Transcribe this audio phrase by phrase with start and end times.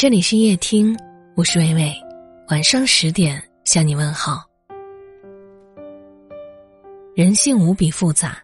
[0.00, 0.96] 这里是夜听，
[1.34, 1.92] 我是伟伟，
[2.50, 4.44] 晚上十点向你问好。
[7.16, 8.40] 人性无比复杂，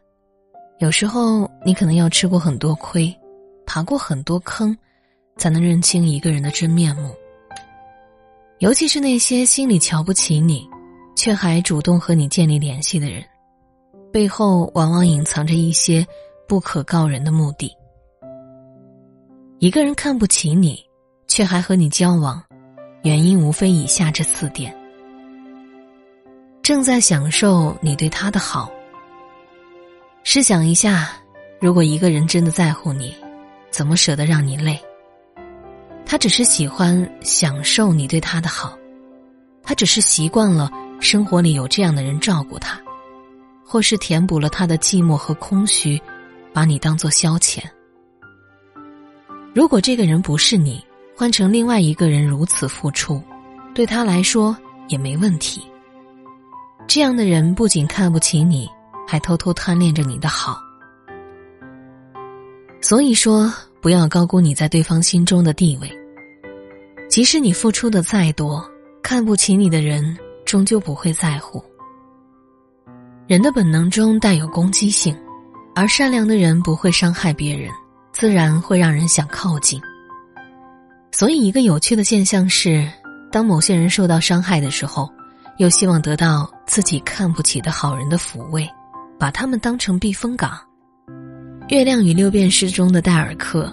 [0.81, 3.17] 有时候你可能要吃过很多亏，
[3.65, 4.77] 爬过很多坑，
[5.37, 7.15] 才能认清一个人的真面目。
[8.59, 10.69] 尤其是那些心里瞧不起你，
[11.15, 13.23] 却还主动和你建立联系的人，
[14.13, 16.05] 背后往往隐藏着一些
[16.49, 17.71] 不可告人的目的。
[19.61, 20.84] 一个人看不起你。
[21.35, 22.41] 却还和你交往，
[23.03, 24.73] 原因无非以下这四点：
[26.63, 28.71] 正在享受你对他的好。
[30.23, 31.11] 试想一下，
[31.61, 33.13] 如果一个人真的在乎你，
[33.69, 34.81] 怎么舍得让你累？
[36.07, 38.79] 他只是喜欢享受你对他的好，
[39.61, 40.71] 他只是习惯了
[41.01, 42.81] 生活里有这样的人照顾他，
[43.67, 46.01] 或是填补了他的寂寞和空虚，
[46.53, 47.61] 把你当做消遣。
[49.53, 50.81] 如果这个人不是你。
[51.17, 53.23] 换成另外一个人如此付出，
[53.75, 54.57] 对他来说
[54.89, 55.63] 也没问题。
[56.87, 58.69] 这样的人不仅看不起你，
[59.07, 60.59] 还偷偷贪恋着你的好。
[62.81, 65.91] 所以说，不要高估你在对方心中的地位。
[67.09, 68.63] 即使你付出的再多，
[69.03, 71.65] 看不起你的人终究不会在乎。
[73.27, 75.17] 人的本能中带有攻击性，
[75.75, 77.71] 而善良的人不会伤害别人，
[78.13, 79.81] 自然会让人想靠近。
[81.17, 82.91] 所以，一个有趣的现象是，
[83.31, 85.09] 当某些人受到伤害的时候，
[85.59, 88.69] 又希望得到自己看不起的好人的抚慰，
[89.17, 90.59] 把他们当成避风港。
[91.69, 93.73] 《月亮与六便士》中的戴尔克，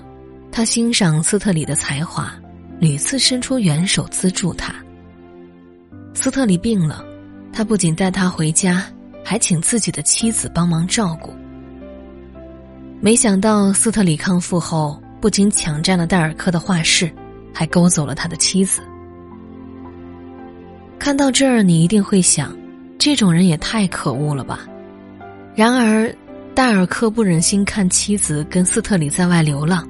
[0.52, 2.32] 他欣赏斯特里的才华，
[2.80, 4.72] 屡次伸出援手资助他。
[6.14, 7.04] 斯特里病了，
[7.52, 8.86] 他不仅带他回家，
[9.26, 11.34] 还请自己的妻子帮忙照顾。
[13.00, 17.12] 没想到斯特里康复后，不仅抢占了戴尔克的画室。
[17.54, 18.82] 还勾走了他的妻子。
[21.00, 22.56] 看到这儿，你一定会想，
[23.00, 24.68] 这种人也太可恶了吧？
[25.56, 26.14] 然而，
[26.54, 29.88] 戴尔克不忍心看妻子跟斯特里在外流浪，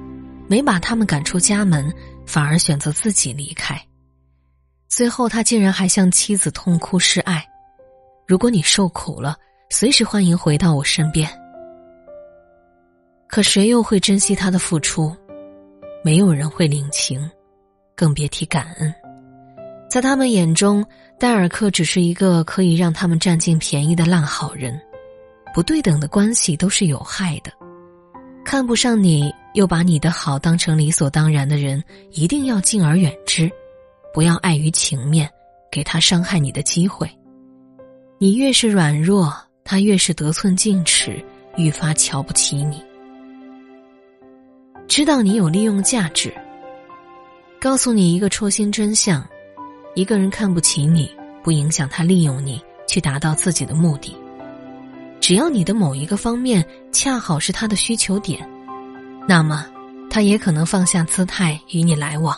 [0.48, 1.94] 没把他们赶出家门，
[2.26, 3.80] 反而选择自己离开。
[4.88, 7.46] 最后，他竟然还向妻子痛哭示爱
[8.28, 9.36] ：“如果你受苦了，
[9.70, 11.30] 随时欢迎回到我身边。”
[13.28, 15.16] 可谁又会珍惜他的付出？
[16.04, 17.30] 没有人会领情。
[18.02, 18.92] 更别提感恩，
[19.88, 20.84] 在他们眼中，
[21.20, 24.82] 戴尔克只是一个可以让他们占尽便宜的烂好人。
[25.54, 27.52] 不对等的关系都是有害的，
[28.44, 33.48] 看不上你又把你的好当成理所当然的人，一定要敬而远之，
[34.16, 35.30] 不要碍于情面，
[35.72, 37.08] 给他伤害你的机会。
[38.18, 39.32] 你越是软弱，
[39.64, 41.24] 他越是得寸进尺，
[41.56, 42.84] 愈发瞧不起你。
[44.88, 46.34] 知道你有利用价值。
[47.62, 49.24] 告诉你一个戳心真相：
[49.94, 54.18] 一个人看不起你，不影响他利用你去达到自己的目的。
[55.20, 58.50] 只要你的某一个方面恰好是他的需求点，
[59.28, 59.68] 那么
[60.10, 62.36] 他也可能放下姿态与你来往。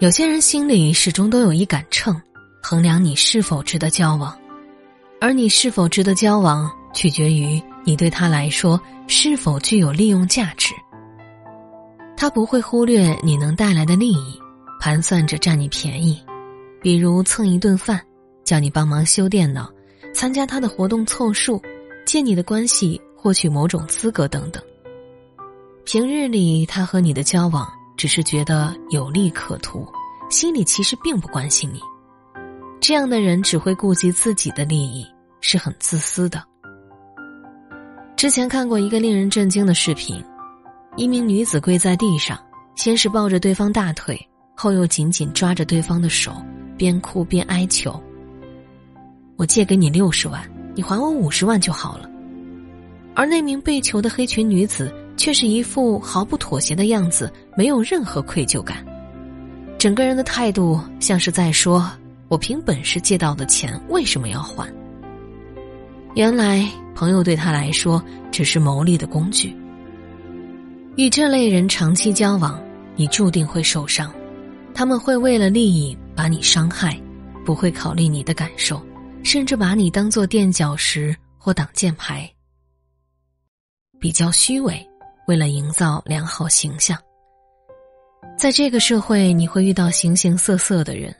[0.00, 2.20] 有些人心里始终都有一杆秤，
[2.60, 4.36] 衡量你是否值得交往，
[5.20, 10.74] 而你是否值得交往，取决于你对他来说是否具有利用价值。
[12.20, 14.40] 他不会忽略你能带来的利益，
[14.80, 16.20] 盘算着占你便宜，
[16.82, 18.04] 比如蹭一顿饭，
[18.44, 19.70] 叫你帮忙修电脑，
[20.12, 21.62] 参加他的活动凑数，
[22.04, 24.60] 借你的关系获取某种资格等等。
[25.84, 29.86] 平日里他和你的交往只是觉得有利可图，
[30.28, 31.80] 心里其实并不关心你。
[32.80, 35.06] 这样的人只会顾及自己的利益，
[35.40, 36.42] 是很自私的。
[38.16, 40.20] 之前看过一个令人震惊的视频。
[40.98, 42.36] 一名女子跪在地上，
[42.74, 44.20] 先是抱着对方大腿，
[44.56, 46.32] 后又紧紧抓着对方的手，
[46.76, 48.02] 边哭边哀求
[49.38, 50.42] ：“我借给你六十万，
[50.74, 52.10] 你还我五十万就好了。”
[53.14, 58.84] 而那名被求的黑裙女子却是一副毫不妥协的样子，没有任何愧疚感，
[59.78, 61.88] 整个人的态度像是在说
[62.26, 64.68] ：“我凭本事借到的钱，为什么要还？”
[66.16, 68.02] 原来，朋友对他来说
[68.32, 69.56] 只是牟利的工具。
[70.98, 72.60] 与这类人长期交往，
[72.96, 74.12] 你注定会受伤。
[74.74, 77.00] 他们会为了利益把你伤害，
[77.46, 78.84] 不会考虑你的感受，
[79.22, 82.28] 甚至把你当做垫脚石或挡箭牌。
[84.00, 84.84] 比较虚伪，
[85.28, 86.98] 为了营造良好形象。
[88.36, 91.14] 在这个社会，你会遇到形形色色的人，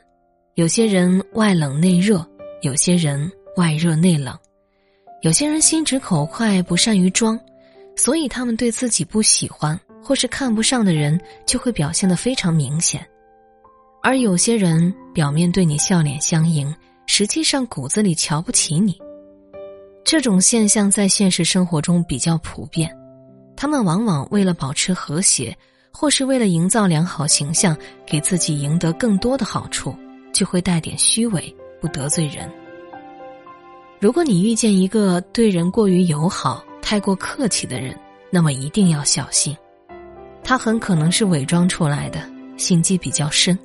[0.55, 2.27] 有些人外冷内热，
[2.63, 4.37] 有些人外热内冷，
[5.21, 7.39] 有些人心直口快，不善于装。
[8.01, 13.01] 所以，他们对自己不喜欢或是看不上的人，就会表现得非常明显；
[14.01, 16.73] 而有些人表面对你笑脸相迎，
[17.07, 18.97] 实际上骨子里瞧不起你。
[20.05, 22.89] 这种现象在现实生活中比较普遍，
[23.57, 25.53] 他们往往为了保持和谐，
[25.91, 27.75] 或是为了营造良好形象，
[28.07, 29.93] 给自己赢得更多的好处，
[30.31, 32.49] 就会带点虚伪，不得罪人。
[33.99, 37.95] 如果你遇见一个对人过于友好、太过客气的人，
[38.31, 39.55] 那么一定要小心，
[40.43, 42.19] 他很可能是伪装出来的，
[42.57, 43.55] 心机比较深。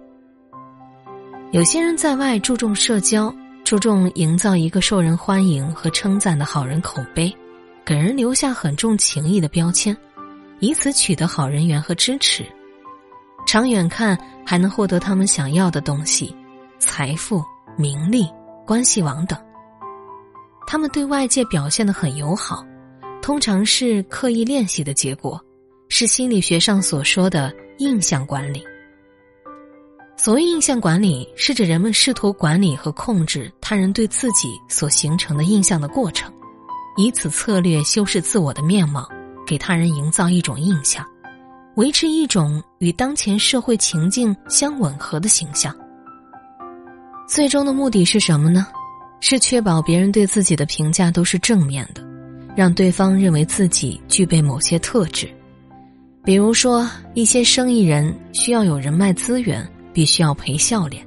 [1.51, 3.35] 有些人在外注重社交。
[3.65, 7.35] 注重营造一个受人欢迎和称赞的好人口碑，
[7.83, 9.97] 给人留下很重情义的标签，
[10.61, 12.45] 以此取得好人缘和支持。
[13.47, 16.37] 长远看，还能获得他们想要的东西：
[16.79, 17.43] 财富、
[17.79, 18.29] 名利、
[18.67, 19.39] 关系网等。
[20.67, 22.63] 他们对外界表现的很友好，
[23.25, 25.43] 通常是刻意练习的结果，
[25.89, 28.63] 是心理学上所说的印象管理。
[30.15, 36.31] 所谓印象管理，是指人们试图管理和控制他人对自己所形成的印象的过程，
[36.99, 39.09] 以此策略修饰自我的面貌，
[39.47, 41.03] 给他人营造一种印象，
[41.77, 45.75] 维持一种与当前社会情境相吻合的形象。
[47.27, 48.67] 最终的目的是什么呢？
[49.21, 52.05] 是确保别人对自己的评价都是正面的，
[52.57, 55.29] 让对方认为自己具备某些特质。
[56.25, 59.67] 比如说，一些生意人需要有人脉资源。
[59.95, 61.07] 必须要陪笑脸，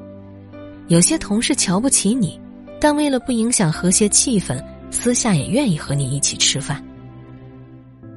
[0.87, 2.39] 有些同事瞧不起你，
[2.79, 6.81] 但为了不影响和谐气氛，私下也愿意和你一起吃饭。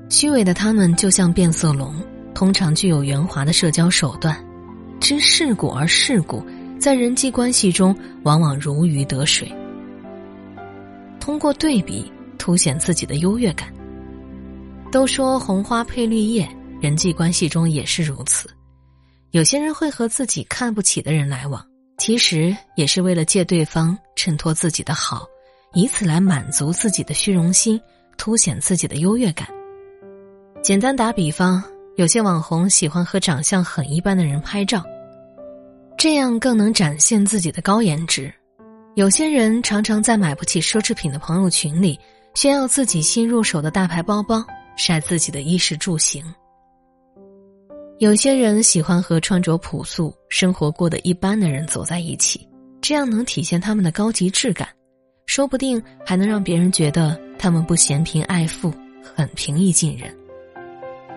[0.09, 1.93] 虚伪的他们就像变色龙，
[2.33, 4.37] 通常具有圆滑的社交手段，
[5.01, 6.41] 知世故而世故，
[6.79, 7.93] 在人际关系中
[8.23, 9.53] 往往如鱼得水。
[11.19, 12.09] 通过对比
[12.41, 13.73] 凸显自己的优越感。
[14.91, 16.49] 都说红花配绿叶，
[16.81, 18.51] 人际关系中也是如此。
[19.31, 21.65] 有些人会和自己看不起的人来往，
[21.99, 25.25] 其实也是为了借对方衬托自己的好，
[25.75, 27.81] 以此来满足自己的虚荣心，
[28.17, 29.47] 凸显自己的优越感。
[30.63, 31.63] 简单打比方，
[31.97, 34.83] 有些网红喜欢和长相很一般的人拍照，
[35.97, 38.29] 这样更能展现自己的高颜值；
[38.97, 41.97] 有些人常常在买不起奢侈品的朋友群里
[42.35, 44.45] 炫耀自己新入手的大牌包包，
[44.77, 46.25] 晒自己的衣食住行。
[47.99, 52.49] 有些人喜欢和穿着朴素、生活过得一般的人走在一起，
[52.81, 54.69] 这样能体现他们的高级质感，
[55.27, 58.73] 说不定还能让别人觉得他们不嫌贫爱富，
[59.15, 60.17] 很平易近人。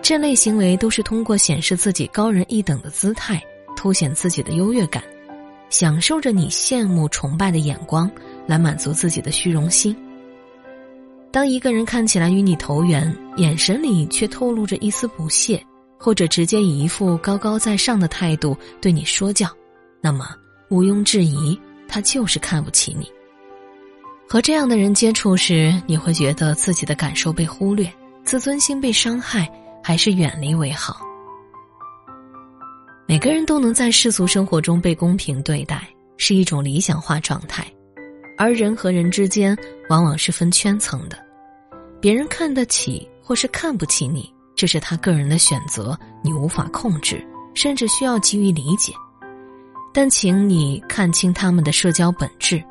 [0.02, 3.42] 这类行为都是通过显示自己高人一等的姿态，
[3.76, 5.02] 凸显自己的优越感，
[5.70, 8.10] 享受着你羡慕、崇拜的眼光，
[8.46, 9.96] 来满足自己的虚荣心。
[11.34, 15.60] 当一个人看起来与你投缘，眼神里却透露着一丝不屑。
[15.98, 19.48] 或者直接以一副高高在上的态度对你说教，
[20.02, 20.36] 那么
[20.68, 21.58] 毋庸置疑，
[21.88, 23.10] 他就是看不起你。
[24.28, 27.90] 和这样的人接触时，你会觉得自己的感受被忽略，
[28.22, 29.50] 自尊心被伤害，
[29.82, 31.00] 还是远离为好。
[33.08, 35.88] 每个人都能在世俗生活中被公平对待，
[36.18, 37.66] 是一种理想化状态，
[38.36, 39.56] 而人和人之间
[39.88, 41.16] 往往是分圈层的，
[42.04, 44.30] 别人看得起或是看不起你。
[44.54, 48.92] 这是他个人的选择，你无法控制，甚至需要给予理解。
[49.90, 52.62] 但请你看清他们的社交本质。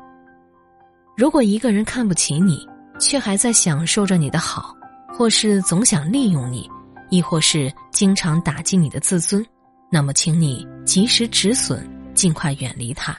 [1.16, 2.64] 如果一个人看不起你，
[3.00, 4.72] 却还在享受着你的好，
[5.12, 6.70] 或是总想利用你，
[7.10, 9.44] 亦或是经常打击你的自尊，
[9.90, 13.18] 那么请你及时止损，尽快远离他。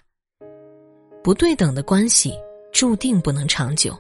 [1.22, 2.34] 不对等的关系
[2.72, 3.94] 注定不能长久。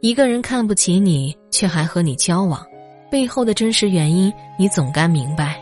[0.00, 2.64] 一个人看不起你，却还和你交往。
[3.10, 5.58] 背后的真实原因，你总该明白，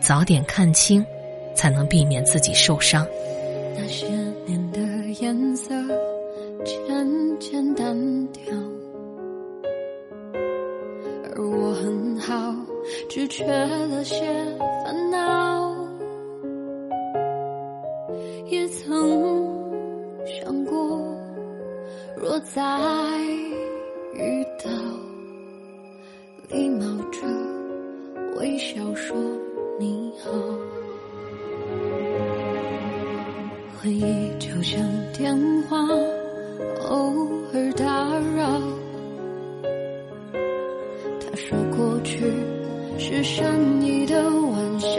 [0.00, 1.04] 早点看清，
[1.54, 3.06] 才能避免自己受伤。
[3.76, 4.06] 那些
[4.46, 4.80] 年的
[5.20, 5.74] 颜色
[6.64, 8.54] 渐渐单调，
[11.34, 12.54] 而我很好，
[13.10, 14.24] 只缺了些
[14.84, 15.76] 烦恼。
[18.48, 19.44] 也曾
[20.24, 20.98] 想过，
[22.16, 22.62] 若再
[28.66, 29.16] 笑说
[29.78, 30.28] 你好，
[33.78, 34.82] 回忆就像
[35.16, 35.32] 电
[35.68, 35.78] 话，
[36.88, 37.84] 偶尔打
[38.34, 38.60] 扰。
[41.20, 42.24] 他说过去
[42.98, 43.46] 是善
[43.82, 44.98] 意的玩笑，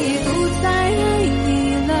[0.00, 0.28] 以不
[0.62, 0.98] 再爱
[1.46, 1.48] 你
[1.86, 1.92] 了，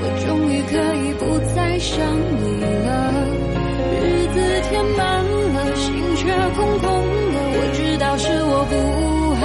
[0.00, 1.22] 我终于可以不
[1.54, 1.92] 再想
[2.40, 2.42] 你
[2.86, 2.88] 了。
[4.00, 4.36] 日子
[4.68, 5.00] 填满
[5.54, 5.86] 了，心
[6.16, 6.22] 却
[6.56, 6.86] 空空
[7.32, 7.36] 的。
[7.52, 8.74] 我知道是我不
[9.40, 9.44] 好，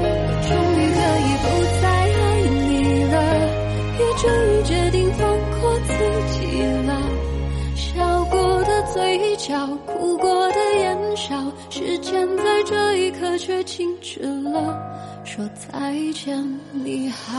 [0.00, 0.04] 我
[0.48, 1.46] 终于可以不
[1.80, 2.20] 再爱
[2.66, 2.70] 你
[3.04, 3.14] 了，
[3.98, 5.20] 也终于决定放
[5.60, 5.90] 过自
[6.32, 6.38] 己
[6.86, 6.90] 了。
[7.74, 9.46] 笑过的嘴角
[9.86, 10.37] 哭过
[11.70, 14.74] 时间在这一刻却静止了，
[15.24, 16.42] 说再见，
[16.72, 17.38] 你好。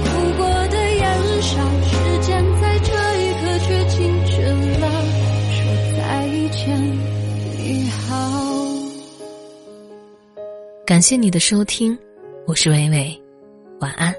[11.01, 11.97] 感谢你的收听，
[12.45, 13.19] 我是伟伟，
[13.79, 14.13] 晚安。